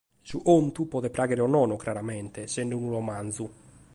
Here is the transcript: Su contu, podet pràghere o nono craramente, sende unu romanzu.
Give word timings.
Su 0.29 0.37
contu, 0.47 0.81
podet 0.93 1.13
pràghere 1.17 1.41
o 1.47 1.49
nono 1.57 1.77
craramente, 1.83 2.47
sende 2.53 2.79
unu 2.79 2.89
romanzu. 2.97 3.45